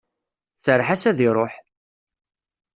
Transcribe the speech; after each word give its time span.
Serreḥ-as 0.63 1.03
ad 1.09 1.19
iruḥ! 1.27 1.53